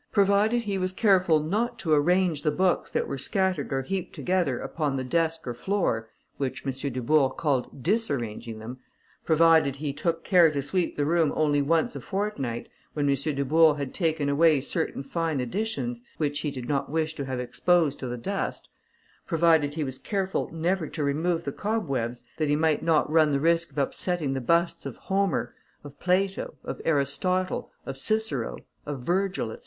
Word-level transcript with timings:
Provided 0.11 0.63
he 0.63 0.79
was 0.79 0.93
careful 0.93 1.39
not 1.43 1.77
to 1.77 1.93
arrange 1.93 2.41
the 2.41 2.49
books 2.49 2.89
that 2.89 3.07
were 3.07 3.19
scattered 3.19 3.71
or 3.71 3.83
heaped 3.83 4.15
together 4.15 4.57
upon 4.57 4.95
the 4.97 5.03
desk 5.03 5.45
or 5.45 5.53
floor, 5.53 6.09
which 6.37 6.65
M. 6.65 6.71
Dubourg 6.91 7.37
called 7.37 7.83
disarranging 7.83 8.57
them; 8.57 8.79
provided 9.25 9.75
he 9.75 9.93
took 9.93 10.23
care 10.23 10.49
to 10.49 10.61
sweep 10.63 10.97
the 10.97 11.05
room 11.05 11.31
only 11.35 11.61
once 11.61 11.95
a 11.95 12.01
fortnight, 12.01 12.67
when 12.95 13.07
M. 13.07 13.13
Dubourg 13.15 13.77
had 13.77 13.93
taken 13.93 14.27
away 14.27 14.59
certain 14.59 15.03
fine 15.03 15.39
editions, 15.39 16.01
which 16.17 16.39
he 16.39 16.49
did 16.49 16.67
not 16.67 16.89
wish 16.89 17.13
to 17.13 17.25
have 17.25 17.39
exposed 17.39 17.99
to 17.99 18.07
the 18.07 18.17
dust; 18.17 18.69
provided 19.27 19.75
he 19.75 19.83
was 19.83 19.99
careful 19.99 20.49
never 20.51 20.87
to 20.87 21.03
remove 21.03 21.43
the 21.43 21.51
cobwebs, 21.51 22.23
that 22.37 22.49
he 22.49 22.55
might 22.55 22.81
not 22.81 23.07
run 23.07 23.29
the 23.29 23.39
risk 23.39 23.69
of 23.69 23.77
upsetting 23.77 24.33
the 24.33 24.41
busts 24.41 24.87
of 24.87 24.95
Homer, 24.95 25.53
of 25.83 25.99
Plato, 25.99 26.55
of 26.63 26.81
Aristotle, 26.85 27.69
of 27.85 27.99
Cicero, 27.99 28.57
of 28.87 29.03
Virgil, 29.03 29.51
&c. 29.53 29.59